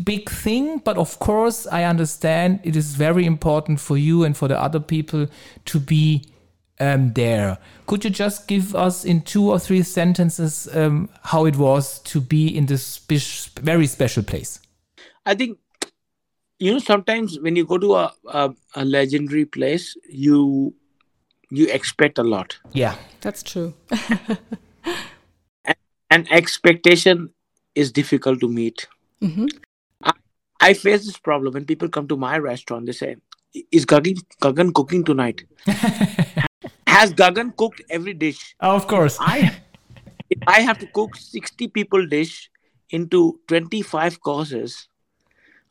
[0.03, 4.47] big thing, but of course, I understand it is very important for you and for
[4.47, 5.27] the other people
[5.65, 6.23] to be
[6.79, 7.57] um, there.
[7.87, 12.21] Could you just give us in two or three sentences um, how it was to
[12.21, 14.59] be in this spe- very special place?
[15.25, 15.57] I think
[16.59, 20.73] you know sometimes when you go to a, a, a legendary place, you
[21.51, 22.95] you expect a lot, Yeah.
[23.21, 23.73] That's true.
[26.09, 27.29] and expectation
[27.75, 28.87] is difficult to meet.
[29.21, 29.45] Hmm
[30.61, 32.85] I face this problem when people come to my restaurant.
[32.85, 33.15] They say,
[33.71, 35.43] "Is Gagan, Gagan cooking tonight?
[36.87, 38.55] Has Gagan cooked every dish?
[38.59, 39.17] of course.
[39.21, 39.55] I
[40.29, 42.49] if I have to cook sixty people dish
[42.89, 44.87] into twenty five courses.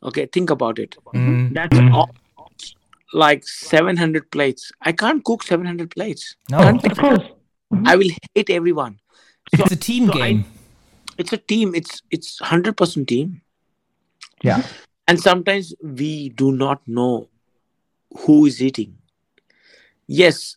[0.02, 0.96] Okay, think about it.
[1.14, 2.08] Mm, That's all,
[3.12, 4.70] like seven hundred plates.
[4.80, 6.34] I can't cook seven hundred plates.
[6.50, 7.24] no, Of course.
[7.84, 9.00] I will hate everyone.
[9.54, 10.44] So it's a team so I- game.
[11.18, 11.74] It's a team.
[11.74, 13.42] It's it's hundred percent team.
[14.42, 14.62] Yeah.
[15.08, 17.28] and sometimes we do not know
[18.24, 18.96] who is eating
[20.06, 20.56] yes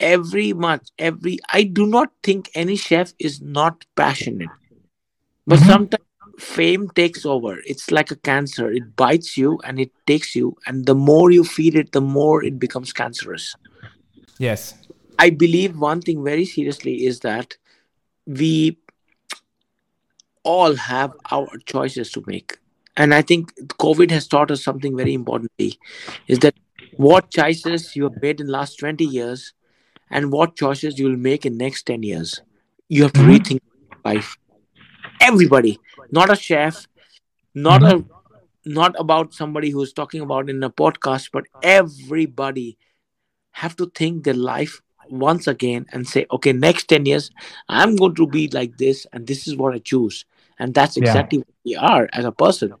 [0.00, 4.48] every much every i do not think any chef is not passionate
[5.46, 5.66] but Mhm.
[5.72, 6.04] sometimes
[6.38, 10.86] fame takes over it's like a cancer it bites you and it takes you and
[10.86, 13.54] the more you feed it the more it becomes cancerous
[14.38, 14.74] yes.
[15.18, 17.56] I believe one thing very seriously is that
[18.26, 18.76] we
[20.52, 22.58] all have our choices to make.
[22.96, 23.52] And I think
[23.86, 25.78] COVID has taught us something very importantly
[26.26, 26.54] is that
[26.96, 29.52] what choices you have made in the last 20 years
[30.10, 32.40] and what choices you will make in next 10 years.
[32.88, 33.32] You have to Mhm.
[33.34, 33.60] rethink
[34.04, 34.36] life.
[35.20, 35.78] Everybody,
[36.10, 36.86] not a chef,
[37.54, 38.04] not a
[38.64, 42.78] not about somebody who's talking about in a podcast, but everybody
[43.62, 47.30] have to think their life once again and say, okay, next 10 years,
[47.68, 50.24] I'm going to be like this, and this is what I choose.
[50.58, 50.96] And that's Yeah.
[50.96, 52.74] exactly what we are as a person.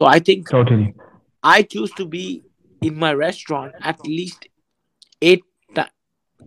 [0.00, 0.94] So I think Totally.
[1.42, 2.44] I choose to be
[2.82, 4.48] in my restaurant at least
[5.20, 5.44] eight,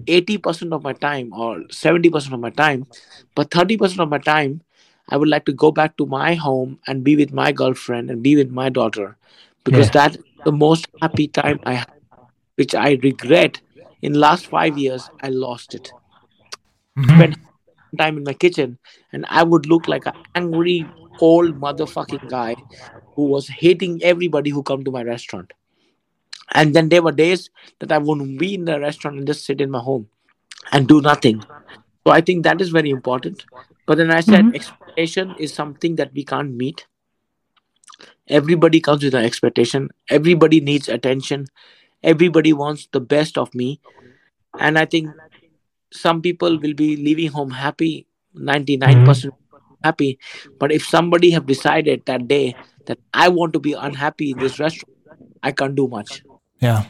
[0.08, 2.88] 80% of my time or 70% of my time.
[3.36, 4.62] But 30% of my time,
[5.10, 8.21] I would like to go back to my home and be with my girlfriend and
[8.23, 9.17] be with my daughter
[9.63, 9.91] because Yeah.
[9.91, 11.89] that's the most happy time I have,
[12.55, 13.62] which I regret.
[14.01, 15.93] In last five years, I lost it.
[16.95, 17.48] Mhm.
[17.97, 18.78] Time in my kitchen,
[19.12, 22.56] and I would look like an angry old motherfucking guy
[23.15, 25.54] who was hating everybody who come to my restaurant.
[26.54, 27.49] And then there were days
[27.80, 30.10] that I wouldn't be in the restaurant and just sit in my home
[30.71, 31.43] and do nothing.
[32.06, 33.45] So I think that is very important.
[33.86, 34.56] But then I said Mhm.
[34.56, 36.88] expectation is something that we can't meet.
[38.28, 39.89] Everybody comes with an expectation.
[40.10, 41.47] Everybody needs attention.
[42.04, 43.82] Everybody wants the best of me.
[44.60, 45.15] And I think
[45.91, 49.32] some people will be leaving home happy, 99%
[49.84, 50.19] happy.
[50.60, 54.60] But if somebody have decided that day that I want to be unhappy in this
[54.60, 54.95] restaurant,
[55.43, 56.23] I can't do much.
[56.60, 56.86] Yeah.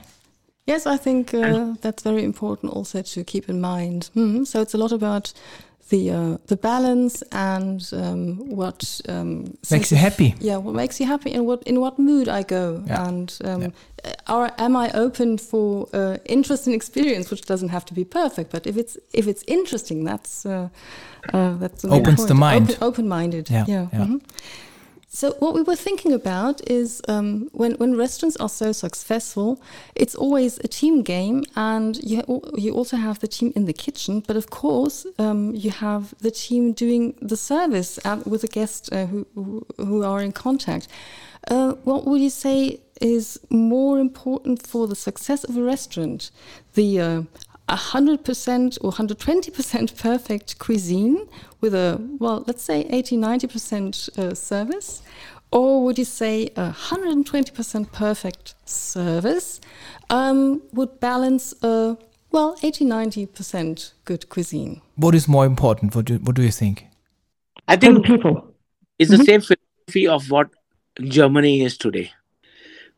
[0.66, 4.12] Yes, I think uh, that's very important also to keep in mind.
[4.14, 4.44] Hmm.
[4.44, 5.34] So it's a lot about
[5.90, 10.36] the uh, the balance and um, what um, Makes you happy.
[10.40, 13.08] Yeah, what makes you happy and what in what mood I go, Yeah.
[13.08, 13.74] and um,
[14.30, 18.68] or am I open for uh, interesting experience, which doesn't have to be perfect, but
[18.68, 20.70] if it's if it's interesting, that's uh,
[21.34, 22.72] uh, that's Opens the mind.
[22.72, 23.50] Open, open-minded.
[23.50, 23.88] Yeah, yeah.
[23.94, 24.06] yeah.
[24.06, 24.22] mhm.
[25.12, 29.60] So what we were thinking about is um, when when restaurants are so successful,
[29.96, 32.22] it's always a team game, and you
[32.56, 36.30] you also have the team in the kitchen, but of course um, you have the
[36.30, 40.88] team doing the service and with the guests uh, who, who who are in contact.
[41.48, 46.32] Uh, what would you say is more important for the success of a restaurant?
[46.74, 47.22] The uh,
[47.70, 51.28] 100% or 120% perfect cuisine
[51.62, 55.02] with a, well, let's say 80 90% uh, service?
[55.52, 59.60] Or would you say a 120% perfect service
[60.10, 61.98] um, would balance a,
[62.32, 64.82] well, 80 90% good cuisine?
[64.96, 65.96] What is more important?
[65.96, 66.86] What do, what do you think?
[67.68, 68.54] I think people.
[69.00, 70.50] it's the same philosophy of what
[71.02, 72.12] Germany is today.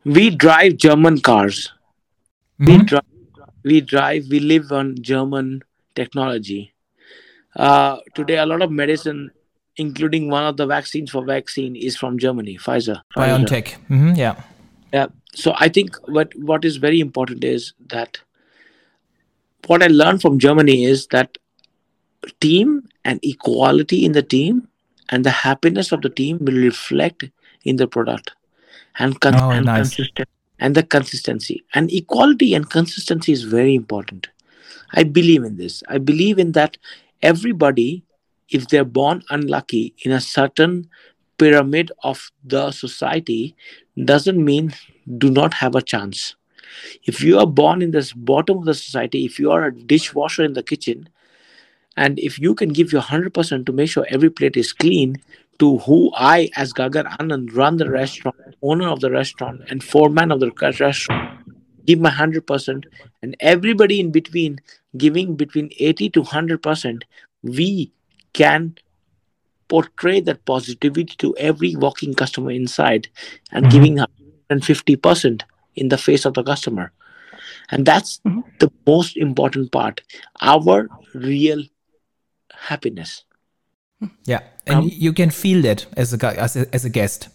[0.04, 1.72] We drive German cars.
[2.60, 2.86] We Mhm.
[2.88, 3.04] drive,
[3.64, 5.62] we drive, we live on German
[5.96, 6.74] technology.
[7.56, 9.32] Uh, today, a lot of medicine,
[9.78, 13.02] including one of the vaccines for vaccine, is from Germany, Pfizer.
[13.16, 13.74] BioNTech.
[13.88, 14.36] hmm yeah.
[14.94, 15.08] Yeah.
[15.34, 18.20] So I think what what is very important is that
[19.68, 21.38] what I learned from Germany is that
[22.40, 24.68] team and equality in the team
[25.10, 27.30] and the happiness of the team will reflect
[27.64, 28.32] in the product
[29.00, 29.96] and, con- Oh, and, nice.
[29.96, 31.64] consistent, and the consistency.
[31.74, 34.30] And equality and consistency is very important.
[34.94, 35.84] I believe in this.
[35.88, 36.78] I believe in that
[37.22, 38.04] everybody
[38.50, 40.90] if they're born unlucky in a certain
[41.38, 43.56] pyramid of the society
[44.06, 44.74] doesn't mean
[45.18, 46.36] do not have a chance.
[47.06, 50.44] If you are born in this bottom of the society if you are a dishwasher
[50.44, 51.10] in the kitchen
[51.98, 55.22] and if you can give your 100% to make sure every plate is clean
[55.62, 60.32] to who i as Gaggan Anand run the restaurant owner of the restaurant and foreman
[60.36, 61.28] of the restaurant
[61.86, 62.86] give my 100%
[63.24, 64.60] and everybody in between
[64.98, 67.04] giving between 80 to 100%
[67.44, 67.92] we
[68.34, 68.76] can
[69.74, 73.08] portray that positivity to every walking customer inside
[73.52, 73.72] and Mhm.
[73.76, 75.44] giving 150%
[75.76, 76.92] in the face of the customer
[77.72, 78.44] and that's Mhm.
[78.64, 80.02] the most important part
[80.54, 80.80] our
[81.14, 81.64] real
[82.70, 83.24] happiness
[84.26, 84.42] Yeah.
[84.68, 87.30] And Um, you can feel that as a, as a, as a guest.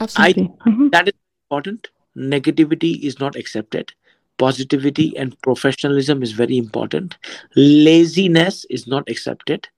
[0.00, 0.50] Absolutely.
[0.66, 0.90] Mhm.
[0.90, 1.14] that is
[1.48, 3.92] important negativity is not accepted
[4.38, 7.16] positivity and professionalism is very important
[7.54, 9.68] laziness is not accepted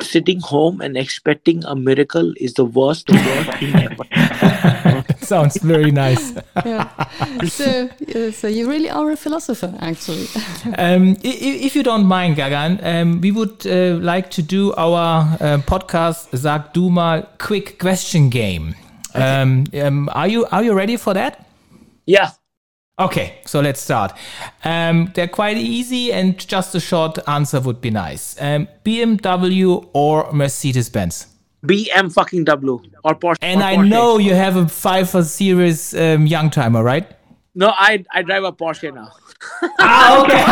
[0.00, 4.04] sitting home and expecting a miracle is the worst the worst thing ever.
[5.34, 6.32] Sounds very nice.
[6.64, 6.88] yeah.
[7.48, 10.26] So, uh, so you really are a philosopher, actually.
[10.78, 14.72] Um, i- i- if you don't mind, Gaggan, um, we would uh, like to do
[14.76, 18.74] our uh, podcast Sag du mal quick question game.
[19.14, 21.46] Um, um, are you are you ready for that?
[22.06, 22.30] yeah
[22.98, 24.12] Okay, so let's start.
[24.64, 28.36] Um, they're quite easy, and just a short answer would be nice.
[28.40, 31.26] Um, BMW or Mercedes Benz?
[31.66, 33.88] Bm fucking w or porsche And or I Porsche.
[33.88, 37.06] know you have a five for series um, young timer, right?
[37.54, 39.08] no i i drive a porsche now
[39.78, 40.42] Ah, okay.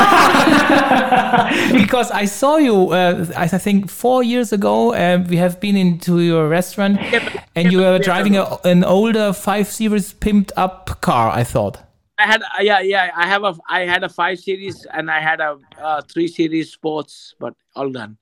[1.83, 4.93] because I saw you, uh, I I think four years ago.
[4.95, 6.99] Uh, we have been into your restaurant,
[7.57, 11.31] and you were driving a, an older five series pimped up car.
[11.41, 11.77] I thought.
[12.19, 15.21] i had uh, yeah yeah i have a i had a five series and i
[15.29, 15.51] had a
[15.89, 18.13] uh, three series sports but all done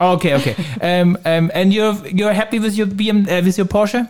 [0.00, 0.54] Okay, okay.
[0.80, 4.08] um, um, and you're you're happy with your BM uh, with your Porsche?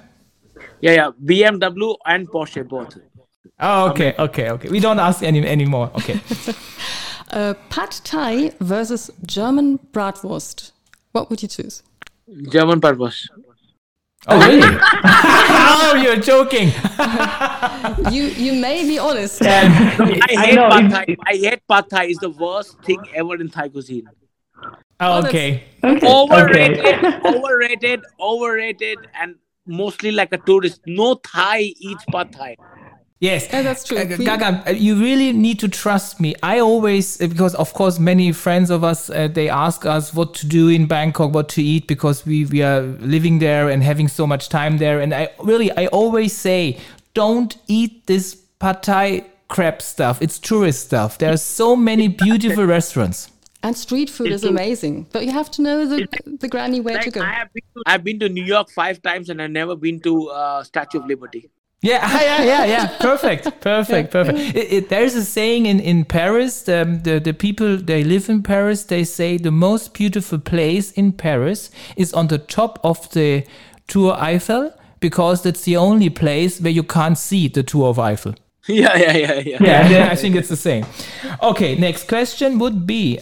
[0.80, 2.96] yeah yeah bmw and porsche both
[3.60, 4.68] Oh, okay, okay, okay.
[4.68, 5.90] We don't ask any anymore.
[5.96, 6.20] Okay.
[7.30, 10.70] Uh, Pad Thai versus German Bratwurst.
[11.12, 11.82] What would you choose?
[12.50, 13.28] german purpose
[14.26, 14.62] Oh, really?
[15.04, 16.70] oh, you're joking.
[18.12, 19.42] You you may be honest.
[19.42, 19.48] I
[20.28, 21.16] I hate know, pad thai.
[21.26, 22.04] I hate pad thai.
[22.06, 24.08] It's the worst thing ever in Thai cuisine.
[25.00, 25.64] Oh, okay.
[25.84, 26.06] Okay.
[26.06, 27.20] Overrated, Okay.
[27.24, 30.80] overrated, overrated, and mostly like a tourist.
[30.86, 32.56] No Thai eats pad thai.
[33.20, 33.98] Yes, Yeah, that's true.
[33.98, 36.36] Uh, Gaga, uh, you really need to trust me.
[36.40, 40.34] I always, uh, because of course, many friends of us uh, they ask us what
[40.34, 44.06] to do in Bangkok, what to eat, because we we are living there and having
[44.06, 45.00] so much time there.
[45.00, 46.78] And I really, I always say,
[47.14, 50.22] don't eat this pad thai crap stuff.
[50.22, 51.18] It's tourist stuff.
[51.18, 53.32] There are so many beautiful restaurants.
[53.62, 56.06] And street food is amazing, but you have to know the
[56.40, 57.22] the granny where to go.
[57.22, 59.98] I have been to, I've been to New York five times and I've never been
[60.00, 61.50] to uh, Statue of Liberty.
[61.80, 62.98] Yeah, yeah, yeah, yeah.
[62.98, 64.38] Perfect, perfect, perfect.
[64.38, 66.62] It, it, there's a saying in in Paris.
[66.62, 68.84] The, the the people they live in Paris.
[68.84, 73.44] They say the most beautiful place in Paris is on the top of the
[73.86, 78.34] Tour Eiffel because that's the only place where you can't see the Tour of Eiffel.
[78.68, 79.58] yeah, yeah, yeah, yeah.
[79.60, 80.84] Yeah, yeah, I think it's the same.
[81.42, 83.20] Okay, next question would be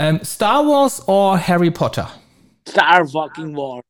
[0.00, 2.08] um, Star Wars or Harry Potter,
[2.66, 3.82] Star fucking war.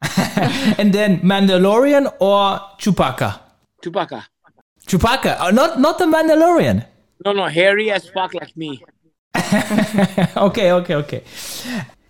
[0.78, 3.40] and then Mandalorian or Chewbacca.
[3.82, 4.24] Chewbacca.
[4.86, 6.86] Chewbacca, uh, not not the Mandalorian.
[7.24, 8.80] No, no, hairy as fuck like me.
[10.36, 11.24] okay, okay, okay.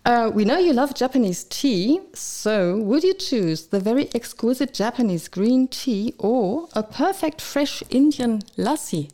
[0.04, 5.28] Uh, we know you love Japanese tea, so would you choose the very exquisite Japanese
[5.28, 9.10] green tea or a perfect fresh Indian lassi?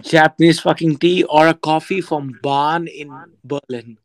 [0.00, 3.10] Japanese fucking tea or a coffee from Barn in
[3.44, 3.98] Berlin.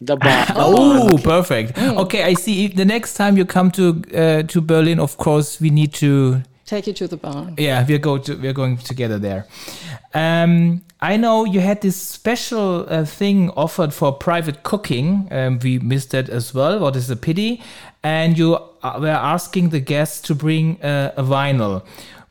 [0.00, 0.46] The Barn.
[0.56, 1.78] Oh, perfect.
[1.78, 2.68] Okay, I see.
[2.68, 6.42] The next time you come to uh, to Berlin, of course, we need to.
[6.66, 7.54] Take you to the barn.
[7.58, 9.46] Yeah, we're go to, we're going together there.
[10.14, 15.28] Um, I know you had this special uh, thing offered for private cooking.
[15.30, 16.78] Um, we missed that as well.
[16.78, 17.62] What is a pity?
[18.02, 21.84] And you uh, were asking the guests to bring uh, a vinyl.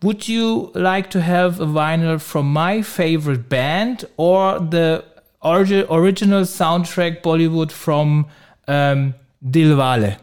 [0.03, 5.03] Would you like to have a vinyl from my favorite band or the
[5.43, 8.27] orgi- original soundtrack Bollywood from
[8.67, 9.13] um,
[9.45, 10.17] Dilwale?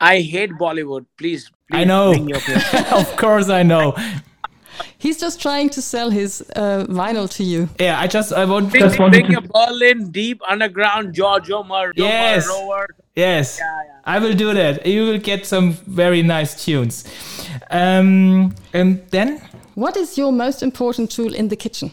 [0.00, 1.06] I hate Bollywood.
[1.16, 2.12] Please, please I know.
[2.12, 2.34] bring
[2.92, 3.94] of course, I know.
[4.98, 7.68] He's just trying to sell his uh, vinyl to you.
[7.78, 11.50] Yeah, I just I want Bring, just bring wanted to your Berlin deep underground George
[11.50, 12.48] Omar, Romer, Yes.
[12.48, 12.88] Rover.
[13.16, 14.00] Yes, Yeah, yeah.
[14.04, 14.86] I will do that.
[14.86, 17.04] You will get some very nice tunes.
[17.70, 19.40] Um, and then
[19.74, 21.90] What is your most important tool in the kitchen?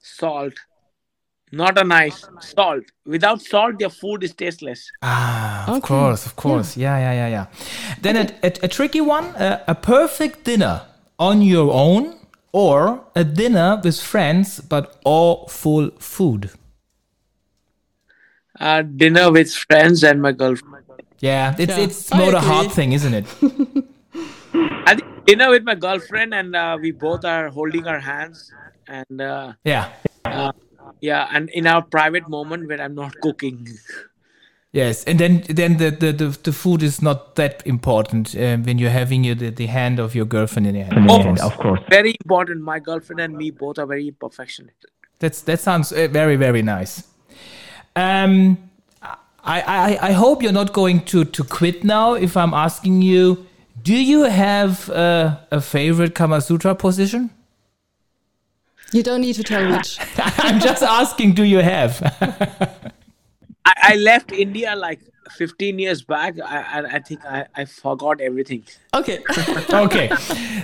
[0.00, 0.54] Salt.
[1.52, 2.84] Not a nice salt.
[3.06, 4.90] Without salt, your food is tasteless.
[5.02, 5.86] ah, of Okay.
[5.88, 7.28] course, of course, yeah, yeah, yeah, yeah.
[7.28, 7.46] yeah.
[8.00, 10.80] Then a, a, a tricky one: uh, a perfect dinner
[11.18, 12.14] on your own,
[12.52, 16.50] or a dinner with friends but all full food.
[18.62, 20.84] Uh, dinner with friends and my girlfriend.
[21.18, 22.48] Yeah, it's Yeah, it's more a agree.
[22.48, 23.26] hard thing, isn't it?
[24.86, 28.52] I think dinner with my girlfriend, and uh, we both are holding our hands,
[28.86, 29.90] and uh, yeah.
[31.00, 33.66] yeah, and in our private moment when I'm not cooking.
[34.72, 38.78] Yes, and then then the, the, the, the food is not that important um, when
[38.78, 41.10] you're having your, the, the hand of your girlfriend in your hand.
[41.10, 41.80] Oh, And of course.
[41.90, 42.62] Very important.
[42.62, 44.86] My girlfriend and me both are very perfectionist.
[45.18, 47.11] That's that sounds uh, very very nice.
[47.96, 48.58] Um,
[49.44, 52.14] I, I I hope you're not going to to quit now.
[52.14, 53.46] If I'm asking you,
[53.82, 57.30] do you have uh, a favorite Kama Sutra position?
[58.92, 59.98] You don't need to tell which.
[60.16, 61.34] I'm just asking.
[61.34, 62.00] Do you have?
[63.64, 65.00] I, I left India like
[65.30, 66.34] 15 years back.
[66.40, 68.64] I I, I think I, I forgot everything.
[68.94, 69.20] Okay.
[69.72, 70.10] okay,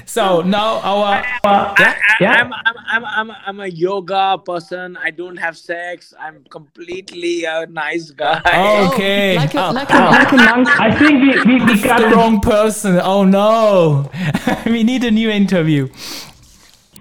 [0.04, 2.32] so now our uh, I, Yeah.
[2.32, 4.96] I'm, I'm, I'm, I'm, I'm a yoga person.
[5.02, 6.12] I don't have sex.
[6.18, 8.42] I'm completely a nice guy.
[8.44, 8.50] Oh,
[8.90, 9.36] oh, okay.
[9.36, 10.10] Oh, like a, Oh, like a ah.
[10.10, 12.14] Like a monk, I think we, we, we got the it.
[12.16, 12.98] wrong person.
[13.00, 14.10] Oh no,
[14.66, 15.88] we need a new interview.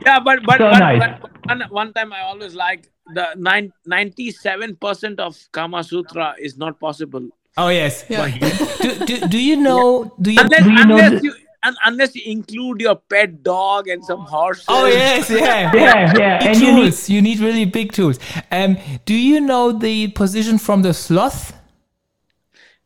[0.06, 1.00] Yeah, but but, So but, nice.
[1.00, 6.80] but one, one time I always like the nine, 97% of Kama Sutra is not
[6.80, 7.28] possible.
[7.58, 8.06] Oh yes.
[8.10, 8.28] Yeah.
[8.82, 10.14] Do, do, do you know?
[10.22, 10.40] Do you?
[10.40, 11.34] Unless, Do you know unless, the- you,
[11.64, 14.66] un, unless you include your pet dog and some horses.
[14.68, 15.72] Oh yes, yeah.
[15.74, 16.38] Yeah, yeah.
[16.40, 17.10] Big And you need, tools.
[17.10, 18.20] You need really big tools.
[18.52, 21.54] Um, do you know the position from the sloth?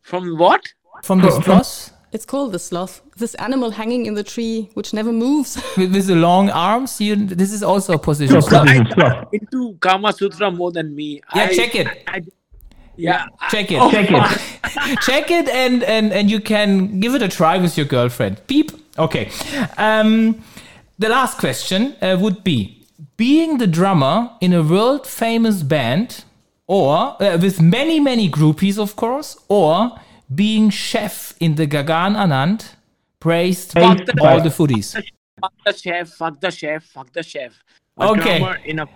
[0.00, 0.72] From what?
[1.02, 3.00] From the sloth It's called the sloth.
[3.16, 5.56] This animal hanging in the tree which never moves.
[5.76, 7.00] with, with the long arms.
[7.00, 7.16] You.
[7.16, 8.42] This is also a position.
[8.42, 8.66] Sloth.
[8.66, 9.28] Position, sloth.
[9.32, 11.22] Into Kama Sutra more than me.
[11.34, 11.86] Yeah, I- check it.
[12.06, 12.20] I,
[12.96, 13.26] yeah.
[13.50, 13.90] Check it.
[13.90, 14.98] check it.
[15.02, 18.70] check it and, and and you can give it a try with your girlfriend beep
[18.98, 19.30] okay
[19.78, 20.42] um
[20.98, 22.86] the last question uh, would be
[23.16, 26.24] being the drummer in a world famous band
[26.66, 29.92] or uh, with many many groupies of course or
[30.34, 32.74] being chef in the Gaggan Anand
[33.20, 34.94] praised by the- all the foodies
[35.40, 37.52] Fuck the chef, fuck the chef, fuck the chef.
[37.98, 38.38] A Okay.
[38.38, 38.86] drummer in a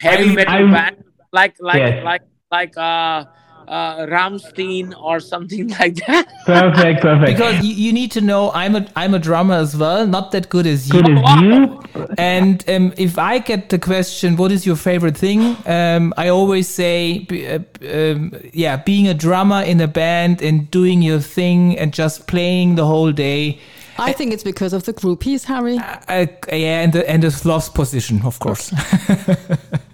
[0.00, 0.96] heavy metal I'm- band
[1.32, 2.04] like like Yes.
[2.04, 3.24] like like uh
[3.68, 6.26] uh Rammstein or something like that.
[6.46, 7.32] Perfect, perfect.
[7.32, 10.48] because you, you need to know i'm a i'm a drummer as well not that
[10.48, 11.80] good as you Good as you.
[12.18, 15.56] And um, if I get the question, what is your favorite thing?
[15.66, 21.02] Um, I always say, uh, um, yeah, being a drummer in a band and doing
[21.02, 23.58] your thing and just playing the whole day.
[23.98, 25.78] I think it's because of the groupies, Harry.
[25.78, 28.72] Uh, yeah, and the, and the sloth position, of course.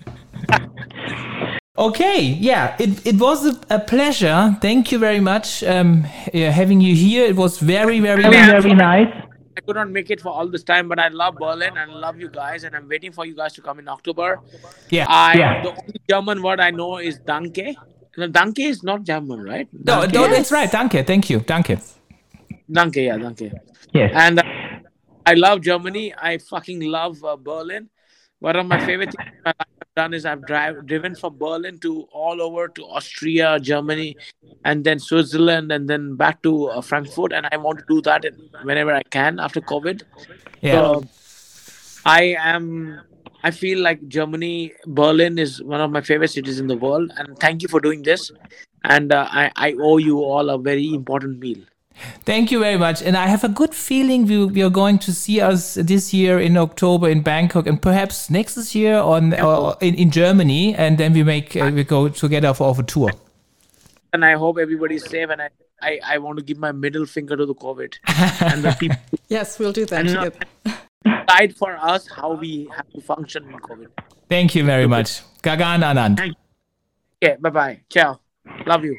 [1.78, 4.56] okay, yeah, it, it was a, a pleasure.
[4.60, 7.24] Thank you very much um, yeah, having you here.
[7.24, 9.08] It was very, very Very, very nice.
[9.56, 11.94] I could not make it for all this time, but I love Berlin and I
[11.94, 14.40] love you guys, and I'm waiting for you guys to come in October.
[14.90, 15.06] Yeah.
[15.08, 15.62] I Yeah.
[15.62, 17.74] the only German word I know is Danke.
[18.16, 19.68] No, Danke is not German, right?
[19.72, 20.14] No, Danke.
[20.14, 20.70] no, that's right.
[20.70, 21.04] Danke.
[21.06, 21.40] Thank you.
[21.40, 21.80] Danke.
[22.70, 23.52] Danke, yeah, Danke.
[23.92, 24.12] Yes.
[24.14, 24.42] And uh,
[25.26, 26.14] I love Germany.
[26.20, 27.88] I fucking love uh, Berlin.
[28.40, 29.54] One of my favorite things I've
[29.98, 31.92] done is I've drive, driven from Berlin to
[32.22, 34.08] all over to Austria, Germany,
[34.64, 37.32] and then Switzerland, and then back to uh, Frankfurt.
[37.40, 38.24] And I want to do that
[38.70, 40.02] whenever I can after COVID.
[40.60, 40.72] Yeah.
[40.72, 41.04] So
[42.04, 43.00] I am.
[43.48, 47.38] I feel like Germany, Berlin is one of my favorite cities in the world, and
[47.38, 48.32] thank you for doing this.
[48.84, 51.62] and uh, I, I owe you all a very important meal.
[52.24, 53.02] Thank you very much.
[53.02, 56.38] And I have a good feeling we, we are going to see us this year
[56.38, 60.74] in October in Bangkok and perhaps next year on or in, in Germany.
[60.74, 63.10] And then we make uh, we go together for, for a tour.
[64.12, 65.28] And I hope everybody's safe.
[65.30, 65.48] And I,
[65.82, 67.96] I, I want to give my middle finger to the COVID
[68.40, 70.30] and the people Yes, we'll do that And, uh,
[71.26, 73.88] guide for us how we have to function in COVID.
[74.28, 75.22] Thank you very much.
[75.42, 76.34] Gaggan Anand.
[77.22, 77.80] Okay, bye bye.
[77.90, 78.20] Ciao.
[78.66, 78.98] Love you.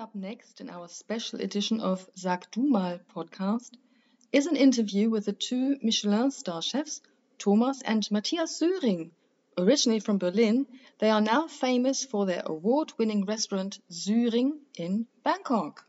[0.00, 3.72] Up next in our special edition of Sag du mal podcast
[4.32, 7.02] is an interview with the two Michelin star chefs,
[7.38, 9.10] Thomas and Mathias Sühring.
[9.58, 10.66] Originally from Berlin,
[11.00, 15.84] they are now famous for their award winning restaurant Söring in Bangkok.